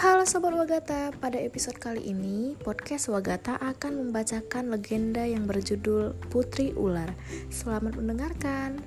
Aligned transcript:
Halo 0.00 0.24
Sobat 0.24 0.56
Wagata, 0.56 1.12
pada 1.20 1.36
episode 1.36 1.76
kali 1.76 2.08
ini 2.08 2.56
podcast 2.56 3.12
Wagata 3.12 3.60
akan 3.60 4.08
membacakan 4.08 4.72
legenda 4.72 5.28
yang 5.28 5.44
berjudul 5.44 6.16
Putri 6.32 6.72
Ular. 6.72 7.12
Selamat 7.52 8.00
mendengarkan. 8.00 8.80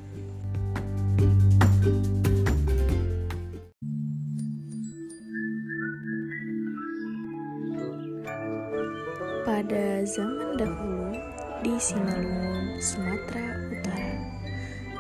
Pada 9.46 10.02
zaman 10.10 10.58
dahulu, 10.58 11.14
di 11.62 11.78
Sinalungun, 11.78 12.82
Sumatera 12.82 13.73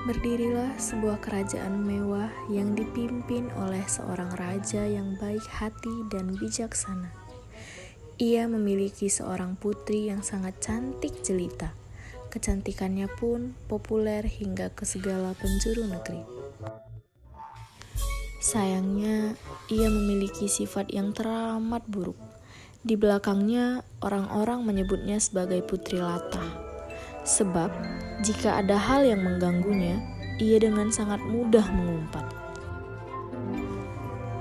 berdirilah 0.03 0.75
sebuah 0.75 1.23
kerajaan 1.23 1.83
mewah 1.83 2.27
yang 2.51 2.75
dipimpin 2.75 3.47
oleh 3.55 3.83
seorang 3.87 4.31
raja 4.35 4.83
yang 4.83 5.15
baik 5.19 5.43
hati 5.47 6.07
dan 6.11 6.35
bijaksana. 6.35 7.11
Ia 8.19 8.45
memiliki 8.45 9.07
seorang 9.07 9.55
putri 9.55 10.11
yang 10.11 10.19
sangat 10.19 10.59
cantik 10.59 11.23
jelita. 11.23 11.71
Kecantikannya 12.27 13.07
pun 13.07 13.55
populer 13.71 14.25
hingga 14.25 14.73
ke 14.75 14.83
segala 14.83 15.31
penjuru 15.37 15.87
negeri. 15.87 16.23
Sayangnya, 18.43 19.39
ia 19.71 19.87
memiliki 19.87 20.51
sifat 20.51 20.91
yang 20.91 21.15
teramat 21.15 21.87
buruk 21.87 22.19
di 22.83 22.99
belakangnya, 22.99 23.79
orang-orang 24.03 24.67
menyebutnya 24.67 25.15
sebagai 25.15 25.63
Putri 25.63 26.03
Latah. 26.03 26.62
Sebab, 27.23 27.71
jika 28.23 28.59
ada 28.59 28.75
hal 28.75 29.07
yang 29.07 29.23
mengganggunya, 29.23 29.99
ia 30.43 30.59
dengan 30.59 30.91
sangat 30.91 31.23
mudah 31.23 31.63
mengumpat. 31.71 32.27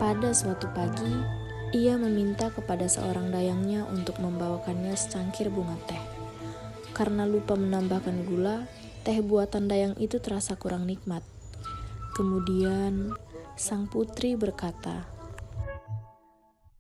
Pada 0.03 0.35
suatu 0.35 0.67
pagi, 0.75 1.15
ia 1.71 1.95
meminta 1.95 2.51
kepada 2.51 2.91
seorang 2.91 3.31
dayangnya 3.31 3.87
untuk 3.87 4.19
membawakannya 4.19 4.99
secangkir 4.99 5.47
bunga 5.47 5.79
teh. 5.87 6.03
Karena 6.93 7.23
lupa 7.23 7.55
menambahkan 7.55 8.27
gula, 8.27 8.67
teh 9.07 9.23
buatan 9.23 9.71
dayang 9.71 9.95
itu 10.03 10.19
terasa 10.19 10.59
kurang 10.59 10.85
nikmat. 10.91 11.23
Kemudian, 12.19 13.15
sang 13.55 13.87
putri 13.87 14.35
berkata, 14.35 15.07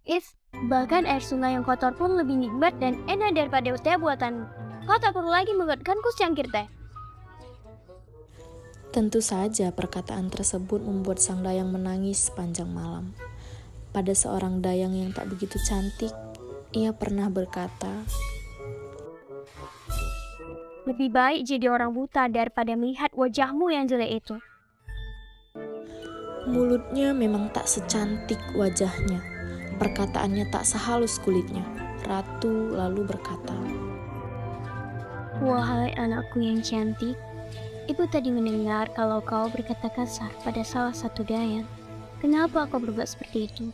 If 0.02 0.34
bahkan 0.66 1.06
air 1.06 1.22
sungai 1.22 1.54
yang 1.54 1.62
kotor 1.62 1.94
pun 1.94 2.18
lebih 2.18 2.34
nikmat 2.34 2.74
dan 2.82 2.98
enak 3.06 3.38
daripada 3.38 3.70
teh 3.78 3.96
buatan. 3.96 4.50
Kau 4.82 4.98
tak 4.98 5.14
perlu 5.14 5.30
lagi 5.30 5.54
membuatkanku 5.54 6.08
secangkir 6.14 6.50
teh. 6.50 6.66
Tentu 8.92 9.24
saja 9.24 9.72
perkataan 9.72 10.28
tersebut 10.28 10.84
membuat 10.84 11.16
sang 11.16 11.40
dayang 11.40 11.72
menangis 11.72 12.28
sepanjang 12.28 12.68
malam. 12.68 13.16
Pada 13.88 14.12
seorang 14.12 14.60
dayang 14.60 14.92
yang 14.92 15.16
tak 15.16 15.32
begitu 15.32 15.56
cantik, 15.64 16.12
ia 16.76 16.92
pernah 16.92 17.32
berkata, 17.32 18.04
Lebih 20.84 21.08
baik 21.08 21.48
jadi 21.48 21.72
orang 21.72 21.96
buta 21.96 22.28
daripada 22.28 22.76
melihat 22.76 23.08
wajahmu 23.16 23.72
yang 23.72 23.88
jelek 23.88 24.24
itu. 24.24 24.36
Mulutnya 26.50 27.14
memang 27.14 27.54
tak 27.54 27.70
secantik 27.70 28.40
wajahnya, 28.58 29.22
Perkataannya 29.80 30.52
tak 30.52 30.68
sehalus 30.68 31.16
kulitnya. 31.22 31.64
Ratu 32.04 32.76
lalu 32.76 33.08
berkata, 33.08 33.56
Wahai 35.42 35.90
anakku 35.98 36.38
yang 36.38 36.62
cantik, 36.62 37.18
ibu 37.90 38.06
tadi 38.06 38.30
mendengar 38.30 38.86
kalau 38.94 39.18
kau 39.18 39.50
berkata 39.50 39.90
kasar 39.90 40.30
pada 40.46 40.62
salah 40.62 40.94
satu 40.94 41.26
dayang. 41.26 41.66
Kenapa 42.22 42.70
kau 42.70 42.78
berbuat 42.78 43.10
seperti 43.10 43.50
itu? 43.50 43.66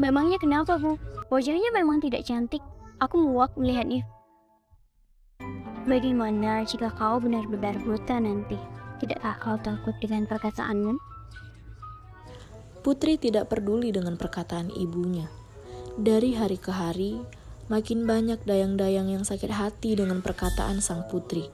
Memangnya 0.00 0.40
kenapa, 0.40 0.80
Bu? 0.80 0.96
Wajahnya 1.28 1.76
memang 1.76 2.00
tidak 2.00 2.24
cantik. 2.24 2.64
Aku 2.96 3.20
muak 3.20 3.52
melihatnya. 3.60 4.08
Bagaimana 5.84 6.64
jika 6.64 6.88
kau 6.96 7.20
benar-benar 7.20 7.76
buta 7.84 8.16
nanti? 8.16 8.56
Tidakkah 8.96 9.36
kau 9.36 9.60
takut 9.60 9.92
dengan 10.00 10.24
perkataanmu? 10.24 10.96
Putri 12.80 13.20
tidak 13.20 13.52
peduli 13.52 13.92
dengan 13.92 14.16
perkataan 14.16 14.72
ibunya. 14.72 15.28
Dari 16.00 16.32
hari 16.32 16.56
ke 16.56 16.72
hari, 16.72 17.20
makin 17.66 18.06
banyak 18.06 18.38
dayang-dayang 18.46 19.10
yang 19.10 19.24
sakit 19.26 19.50
hati 19.50 19.98
dengan 19.98 20.22
perkataan 20.22 20.78
sang 20.78 21.06
putri. 21.10 21.50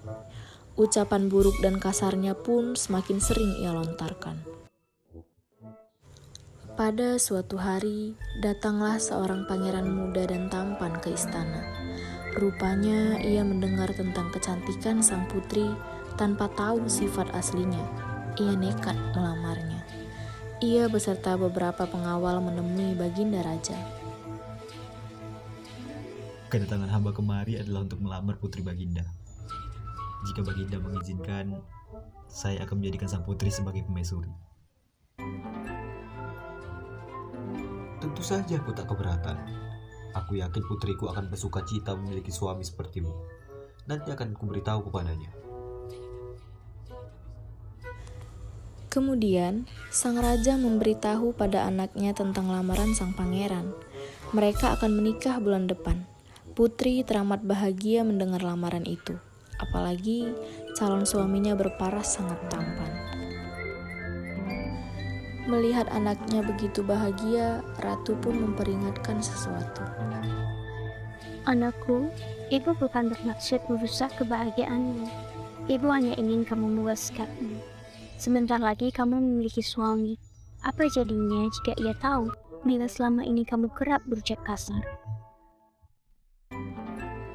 Ucapan 0.77 1.29
buruk 1.29 1.57
dan 1.61 1.77
kasarnya 1.77 2.33
pun 2.33 2.77
semakin 2.77 3.21
sering 3.21 3.61
ia 3.61 3.73
lontarkan. 3.77 4.41
Pada 6.73 7.21
suatu 7.21 7.61
hari, 7.61 8.17
datanglah 8.41 8.97
seorang 8.97 9.45
pangeran 9.45 9.93
muda 9.93 10.25
dan 10.25 10.49
tampan 10.49 10.97
ke 11.05 11.13
istana. 11.13 11.69
Rupanya 12.33 13.21
ia 13.21 13.45
mendengar 13.45 13.93
tentang 13.93 14.33
kecantikan 14.33 15.05
sang 15.05 15.29
putri 15.29 15.69
tanpa 16.17 16.49
tahu 16.57 16.89
sifat 16.89 17.29
aslinya. 17.37 17.85
Ia 18.41 18.57
nekat 18.57 18.97
melamarnya. 19.13 19.85
Ia 20.65 20.89
beserta 20.89 21.37
beberapa 21.37 21.85
pengawal 21.85 22.41
menemui 22.41 22.97
Baginda 22.97 23.45
Raja. 23.45 24.02
Kedatangan 26.53 26.93
hamba 26.93 27.17
kemari 27.17 27.57
adalah 27.57 27.89
untuk 27.89 28.05
melamar 28.05 28.37
putri 28.37 28.61
Baginda. 28.61 29.09
Jika 30.29 30.45
Baginda 30.45 30.77
mengizinkan, 30.85 31.57
saya 32.29 32.61
akan 32.69 32.77
menjadikan 32.77 33.09
sang 33.09 33.25
putri 33.25 33.49
sebagai 33.49 33.81
pemaisuri. 33.89 34.29
Tentu 38.05 38.21
saja 38.21 38.61
aku 38.61 38.69
tak 38.77 38.85
keberatan. 38.85 39.41
Aku 40.13 40.37
yakin 40.37 40.61
putriku 40.69 41.09
akan 41.09 41.33
bersuka 41.33 41.65
cita 41.65 41.97
memiliki 41.97 42.29
suami 42.29 42.69
sepertimu. 42.69 43.09
Nanti 43.89 44.13
akan 44.13 44.37
kuberitahu 44.37 44.93
kepadanya. 44.93 45.33
Kemudian, 48.93 49.65
sang 49.89 50.21
raja 50.21 50.61
memberitahu 50.61 51.33
pada 51.33 51.65
anaknya 51.65 52.13
tentang 52.13 52.53
lamaran 52.53 52.93
sang 52.93 53.17
pangeran. 53.17 53.73
Mereka 54.37 54.77
akan 54.77 55.01
menikah 55.01 55.41
bulan 55.41 55.65
depan. 55.65 56.12
Putri 56.53 57.01
teramat 57.01 57.41
bahagia 57.49 58.05
mendengar 58.05 58.45
lamaran 58.45 58.85
itu, 58.85 59.17
apalagi 59.57 60.37
calon 60.77 61.09
suaminya 61.09 61.57
berparas 61.57 62.21
sangat 62.21 62.37
tampan. 62.53 62.93
Melihat 65.49 65.89
anaknya 65.89 66.45
begitu 66.45 66.85
bahagia, 66.85 67.65
ratu 67.81 68.13
pun 68.21 68.37
memperingatkan 68.37 69.25
sesuatu. 69.25 69.81
Anakku, 71.49 72.13
ibu 72.53 72.71
bukan 72.77 73.17
bermaksud 73.17 73.65
merusak 73.73 74.13
kebahagiaanmu. 74.21 75.09
Ibu 75.73 75.87
hanya 75.89 76.21
ingin 76.21 76.45
kamu 76.45 76.69
memuaskanmu. 76.69 77.65
Sebentar 78.21 78.61
lagi 78.61 78.93
kamu 78.93 79.19
memiliki 79.19 79.65
suami. 79.65 80.21
Apa 80.61 80.85
jadinya 80.93 81.49
jika 81.49 81.81
ia 81.81 81.97
tahu 81.97 82.29
bila 82.63 82.85
selama 82.87 83.25
ini 83.25 83.43
kamu 83.43 83.73
kerap 83.73 84.05
berucap 84.05 84.39
kasar? 84.45 85.02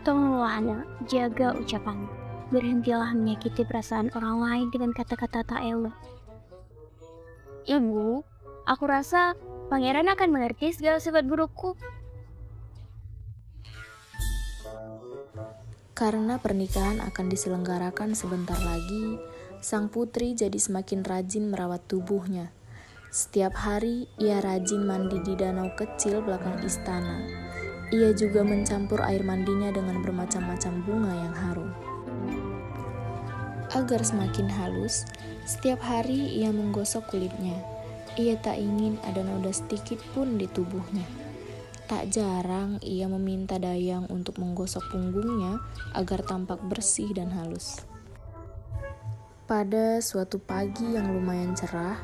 Tolonglah 0.07 0.63
anak, 0.63 0.88
jaga 1.12 1.51
ucapanmu. 1.51 2.07
Berhentilah 2.47 3.12
menyakiti 3.12 3.68
perasaan 3.68 4.07
orang 4.16 4.40
lain 4.40 4.68
dengan 4.72 4.95
kata-kata 4.95 5.44
tak 5.44 5.59
elok. 5.59 5.91
Ibu, 7.68 8.23
aku 8.63 8.84
rasa 8.88 9.35
pangeran 9.68 10.07
akan 10.07 10.31
mengerti 10.31 10.72
segala 10.72 11.03
sifat 11.03 11.28
burukku. 11.28 11.75
Karena 15.91 16.39
pernikahan 16.39 17.03
akan 17.03 17.28
diselenggarakan 17.28 18.16
sebentar 18.16 18.56
lagi, 18.63 19.19
sang 19.59 19.91
putri 19.91 20.31
jadi 20.31 20.56
semakin 20.56 21.03
rajin 21.03 21.51
merawat 21.51 21.83
tubuhnya. 21.83 22.56
Setiap 23.12 23.60
hari 23.60 24.07
ia 24.15 24.39
rajin 24.39 24.88
mandi 24.88 25.19
di 25.19 25.36
danau 25.36 25.68
kecil 25.75 26.24
belakang 26.24 26.63
istana. 26.63 27.27
Ia 27.88 28.12
juga 28.12 28.44
mencampur 28.44 29.00
air 29.00 29.24
mandinya 29.24 29.72
dengan 29.72 30.04
bermacam-macam 30.04 30.74
bunga 30.84 31.13
yang 31.16 31.36
harum. 31.36 31.72
Agar 33.72 34.04
semakin 34.04 34.51
halus, 34.51 35.07
setiap 35.48 35.80
hari 35.80 36.36
ia 36.36 36.51
menggosok 36.51 37.07
kulitnya. 37.07 37.56
Ia 38.19 38.36
tak 38.44 38.60
ingin 38.60 39.00
ada 39.07 39.24
noda 39.24 39.56
sedikit 39.56 40.04
pun 40.12 40.36
di 40.36 40.51
tubuhnya. 40.51 41.07
Tak 41.88 42.12
jarang 42.12 42.84
ia 42.84 43.07
meminta 43.07 43.56
Dayang 43.56 44.12
untuk 44.12 44.36
menggosok 44.44 44.92
punggungnya 44.92 45.56
agar 45.95 46.19
tampak 46.28 46.60
bersih 46.68 47.07
dan 47.16 47.31
halus. 47.31 47.80
Pada 49.48 50.04
suatu 50.04 50.44
pagi 50.44 51.00
yang 51.00 51.16
lumayan 51.16 51.56
cerah, 51.56 51.95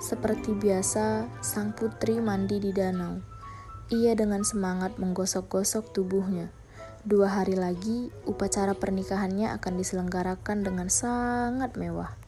seperti 0.00 0.56
biasa, 0.56 1.28
sang 1.44 1.76
putri 1.76 2.16
mandi 2.24 2.56
di 2.56 2.72
danau. 2.72 3.35
Ia 3.86 4.18
dengan 4.18 4.42
semangat 4.42 4.98
menggosok-gosok 4.98 5.94
tubuhnya. 5.94 6.50
Dua 7.06 7.30
hari 7.30 7.54
lagi, 7.54 8.10
upacara 8.26 8.74
pernikahannya 8.74 9.54
akan 9.54 9.78
diselenggarakan 9.78 10.66
dengan 10.66 10.90
sangat 10.90 11.78
mewah. 11.78 12.18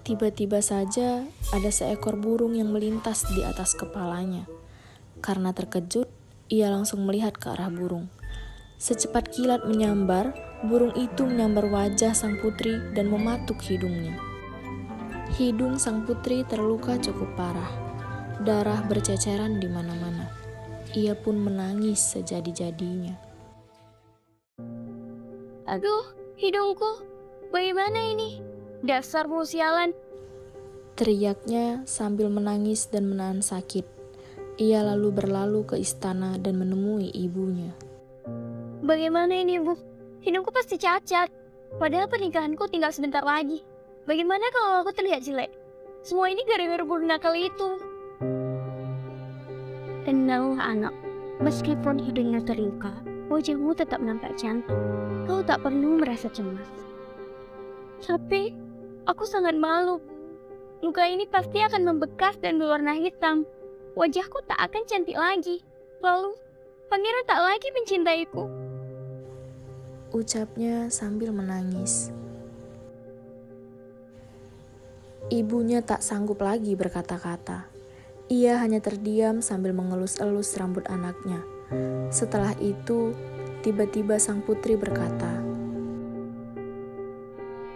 Tiba-tiba 0.00 0.64
saja 0.64 1.28
ada 1.52 1.68
seekor 1.68 2.16
burung 2.16 2.56
yang 2.56 2.72
melintas 2.72 3.28
di 3.36 3.44
atas 3.44 3.76
kepalanya. 3.76 4.48
Karena 5.20 5.52
terkejut, 5.52 6.08
ia 6.48 6.72
langsung 6.72 7.04
melihat 7.04 7.36
ke 7.36 7.52
arah 7.52 7.68
burung. 7.68 8.08
Secepat 8.80 9.28
kilat 9.28 9.68
menyambar, 9.68 10.32
burung 10.64 10.96
itu 10.96 11.28
menyambar 11.28 11.68
wajah 11.68 12.16
sang 12.16 12.40
putri 12.40 12.80
dan 12.96 13.12
mematuk 13.12 13.60
hidungnya. 13.60 14.16
Hidung 15.36 15.76
sang 15.76 16.08
putri 16.08 16.48
terluka 16.48 16.96
cukup 16.96 17.28
parah. 17.36 17.85
Darah 18.36 18.84
berceceran 18.84 19.56
di 19.56 19.64
mana-mana. 19.64 20.28
Ia 20.92 21.16
pun 21.16 21.40
menangis 21.40 22.00
sejadi-jadinya. 22.12 23.16
Aduh, 25.64 26.04
hidungku. 26.36 27.00
Bagaimana 27.48 27.96
ini? 27.96 28.44
Dasar 28.84 29.24
sialan. 29.48 29.96
Teriaknya 31.00 31.88
sambil 31.88 32.28
menangis 32.28 32.92
dan 32.92 33.08
menahan 33.08 33.40
sakit. 33.40 33.88
Ia 34.60 34.84
lalu 34.84 35.16
berlalu 35.16 35.64
ke 35.64 35.76
istana 35.80 36.36
dan 36.36 36.60
menemui 36.60 37.08
ibunya. 37.16 37.72
Bagaimana 38.84 39.32
ini, 39.32 39.60
Bu? 39.64 39.80
Hidungku 40.20 40.52
pasti 40.52 40.76
cacat. 40.76 41.32
Padahal 41.80 42.08
pernikahanku 42.08 42.68
tinggal 42.68 42.92
sebentar 42.92 43.24
lagi. 43.24 43.64
Bagaimana 44.04 44.44
kalau 44.52 44.84
aku 44.84 44.92
terlihat 44.92 45.24
jelek? 45.24 45.50
Semua 46.04 46.28
ini 46.28 46.44
gara-gara 46.44 46.84
burung 46.84 47.08
nakal 47.08 47.32
itu. 47.32 47.95
Tenanglah 50.06 50.62
anak, 50.62 50.94
meskipun 51.42 51.98
hidungnya 51.98 52.38
terluka, 52.46 52.94
wajahmu 53.26 53.74
tetap 53.74 53.98
nampak 53.98 54.38
cantik. 54.38 54.78
Kau 55.26 55.42
tak 55.42 55.66
perlu 55.66 55.98
merasa 55.98 56.30
cemas. 56.30 56.70
Tapi, 58.06 58.54
aku 59.10 59.26
sangat 59.26 59.58
malu. 59.58 59.98
Luka 60.78 61.02
ini 61.10 61.26
pasti 61.26 61.58
akan 61.58 61.82
membekas 61.90 62.38
dan 62.38 62.62
berwarna 62.62 62.94
hitam 62.94 63.42
wajahku 63.96 64.44
tak 64.44 64.60
akan 64.60 64.82
cantik 64.84 65.16
lagi. 65.16 65.64
Lalu, 66.04 66.36
pangeran 66.92 67.24
tak 67.26 67.40
lagi 67.40 67.68
mencintaiku. 67.72 68.44
Ucapnya 70.12 70.86
sambil 70.92 71.32
menangis. 71.34 72.14
Ibunya 75.32 75.82
tak 75.82 76.06
sanggup 76.06 76.38
lagi 76.38 76.78
berkata-kata. 76.78 77.75
Ia 78.26 78.58
hanya 78.58 78.82
terdiam 78.82 79.38
sambil 79.38 79.70
mengelus-elus 79.70 80.58
rambut 80.58 80.82
anaknya. 80.90 81.46
Setelah 82.10 82.58
itu, 82.58 83.14
tiba-tiba 83.62 84.18
sang 84.18 84.42
putri 84.42 84.74
berkata, 84.74 85.30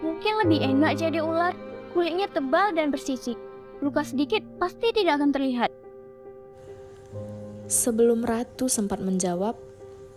Mungkin 0.03 0.33
lebih 0.43 0.59
enak 0.75 0.99
jadi 0.99 1.23
ular, 1.23 1.55
kulitnya 1.95 2.27
tebal 2.27 2.75
dan 2.75 2.91
bersisik. 2.91 3.39
Luka 3.79 4.03
sedikit 4.03 4.43
pasti 4.59 4.91
tidak 4.91 5.23
akan 5.23 5.31
terlihat. 5.31 5.71
Sebelum 7.71 8.27
ratu 8.27 8.67
sempat 8.67 8.99
menjawab, 8.99 9.55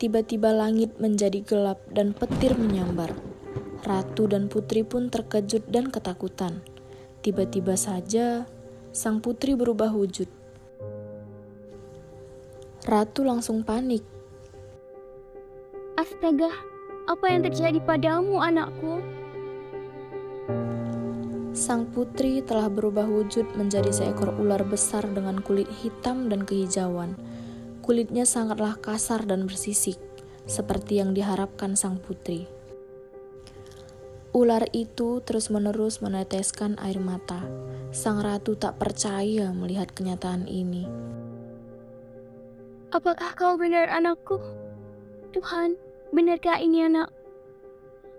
tiba-tiba 0.03 0.51
langit 0.51 0.99
menjadi 0.99 1.47
gelap 1.47 1.79
dan 1.95 2.11
petir 2.11 2.59
menyambar. 2.59 3.15
Ratu 3.87 4.27
dan 4.27 4.51
putri 4.51 4.83
pun 4.83 5.15
terkejut 5.15 5.71
dan 5.71 5.95
ketakutan. 5.95 6.59
Tiba-tiba 7.23 7.79
saja, 7.79 8.51
sang 8.94 9.19
putri 9.19 9.58
berubah 9.58 9.91
wujud. 9.91 10.31
Ratu 12.87 13.26
langsung 13.26 13.67
panik. 13.67 14.06
Astaga, 15.99 16.55
apa 17.11 17.26
yang 17.26 17.43
terjadi 17.43 17.82
padamu, 17.82 18.38
anakku? 18.38 19.02
Sang 21.50 21.91
putri 21.91 22.38
telah 22.46 22.70
berubah 22.70 23.11
wujud 23.11 23.58
menjadi 23.58 23.91
seekor 23.91 24.31
ular 24.38 24.62
besar 24.62 25.02
dengan 25.11 25.43
kulit 25.43 25.67
hitam 25.82 26.31
dan 26.31 26.47
kehijauan. 26.47 27.19
Kulitnya 27.82 28.23
sangatlah 28.23 28.79
kasar 28.79 29.26
dan 29.26 29.50
bersisik, 29.50 29.99
seperti 30.47 31.02
yang 31.02 31.19
diharapkan 31.19 31.75
sang 31.75 31.99
putri. 31.99 32.47
Ular 34.35 34.67
itu 34.75 35.23
terus-menerus 35.23 36.03
meneteskan 36.03 36.75
air 36.83 36.99
mata. 36.99 37.39
Sang 37.95 38.19
ratu 38.19 38.59
tak 38.59 38.83
percaya 38.83 39.55
melihat 39.55 39.95
kenyataan 39.95 40.51
ini. 40.51 40.91
Apakah 42.91 43.31
kau 43.39 43.55
benar 43.55 43.87
anakku? 43.95 44.43
Tuhan, 45.31 45.79
benarkah 46.11 46.59
ini 46.59 46.83
anak? 46.83 47.15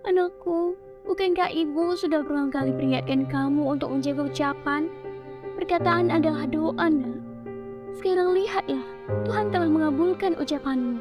Anakku, 0.07 0.79
bukankah 1.03 1.51
ibu 1.51 1.99
sudah 1.99 2.23
berulang 2.23 2.47
kali 2.47 2.71
peringatkan 2.71 3.27
kamu 3.27 3.75
untuk 3.75 3.91
menjaga 3.91 4.31
ucapan? 4.31 4.87
Perkataan 5.59 6.15
adalah 6.15 6.47
doa, 6.47 6.87
nak. 6.87 7.19
Sekarang 7.99 8.31
lihatlah, 8.31 8.87
Tuhan 9.27 9.51
telah 9.51 9.67
mengabulkan 9.67 10.39
ucapanmu. 10.39 10.95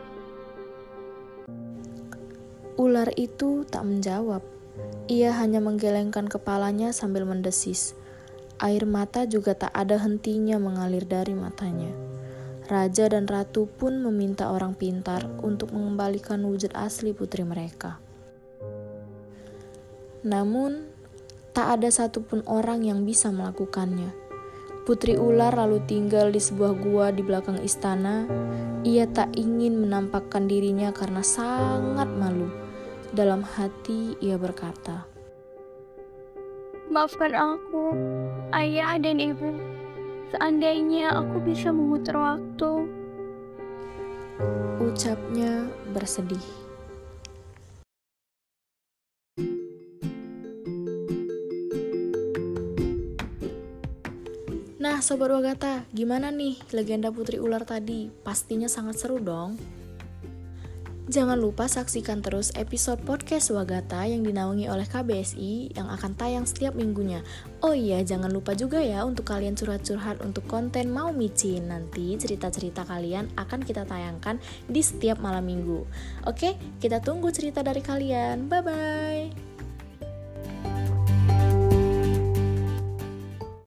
Ular 2.83 3.15
itu 3.15 3.63
tak 3.71 3.87
menjawab. 3.87 4.43
Ia 5.07 5.37
hanya 5.37 5.61
menggelengkan 5.61 6.27
kepalanya 6.27 6.91
sambil 6.91 7.29
mendesis. 7.29 7.93
Air 8.63 8.87
mata 8.89 9.27
juga 9.29 9.53
tak 9.53 9.75
ada 9.75 10.01
hentinya 10.01 10.57
mengalir 10.57 11.05
dari 11.05 11.37
matanya. 11.37 11.93
Raja 12.65 13.13
dan 13.13 13.29
ratu 13.29 13.69
pun 13.69 14.01
meminta 14.01 14.49
orang 14.49 14.73
pintar 14.73 15.29
untuk 15.45 15.77
mengembalikan 15.77 16.41
wujud 16.49 16.73
asli 16.73 17.13
putri 17.13 17.45
mereka. 17.45 18.01
Namun, 20.25 20.89
tak 21.53 21.77
ada 21.77 21.93
satupun 21.93 22.41
orang 22.49 22.81
yang 22.81 23.05
bisa 23.05 23.29
melakukannya. 23.29 24.17
Putri 24.89 25.21
ular 25.21 25.53
lalu 25.53 25.85
tinggal 25.85 26.33
di 26.33 26.41
sebuah 26.41 26.73
gua 26.81 27.13
di 27.13 27.21
belakang 27.21 27.61
istana. 27.61 28.25
Ia 28.81 29.09
tak 29.13 29.37
ingin 29.37 29.85
menampakkan 29.85 30.49
dirinya 30.49 30.89
karena 30.97 31.21
sangat 31.21 32.09
malu. 32.17 32.64
Dalam 33.15 33.47
hati 33.47 34.19
ia 34.19 34.35
berkata, 34.35 35.07
Maafkan 36.91 37.31
aku, 37.31 37.95
ayah 38.51 38.99
dan 38.99 39.23
ibu. 39.23 39.55
Seandainya 40.35 41.15
aku 41.15 41.39
bisa 41.47 41.71
memutar 41.71 42.19
waktu. 42.19 42.91
Ucapnya 44.83 45.71
bersedih. 45.95 46.43
Nah, 54.83 54.99
Sobat 54.99 55.31
Wagata, 55.31 55.87
gimana 55.95 56.35
nih 56.35 56.59
legenda 56.75 57.15
Putri 57.15 57.39
Ular 57.39 57.63
tadi? 57.63 58.11
Pastinya 58.27 58.67
sangat 58.67 58.99
seru 58.99 59.23
dong. 59.23 59.84
Jangan 61.05 61.37
lupa 61.37 61.69
saksikan 61.69 62.25
terus 62.25 62.49
episode 62.57 62.97
podcast 63.05 63.53
Wagata 63.53 64.09
yang 64.09 64.25
dinaungi 64.25 64.73
oleh 64.73 64.89
KBSI 64.89 65.77
yang 65.77 65.93
akan 65.93 66.17
tayang 66.17 66.49
setiap 66.49 66.73
minggunya. 66.73 67.21
Oh 67.61 67.77
iya, 67.77 68.01
jangan 68.01 68.33
lupa 68.33 68.57
juga 68.57 68.81
ya 68.81 69.05
untuk 69.05 69.29
kalian 69.29 69.53
curhat-curhat 69.53 70.25
untuk 70.25 70.49
konten 70.49 70.89
Mau 70.89 71.13
Micin. 71.13 71.69
Nanti 71.69 72.17
cerita-cerita 72.17 72.89
kalian 72.89 73.29
akan 73.37 73.61
kita 73.61 73.85
tayangkan 73.85 74.41
di 74.65 74.81
setiap 74.81 75.21
malam 75.21 75.45
minggu. 75.45 75.85
Oke, 76.25 76.57
kita 76.81 77.05
tunggu 77.05 77.29
cerita 77.29 77.61
dari 77.61 77.85
kalian. 77.85 78.49
Bye-bye. 78.49 80.73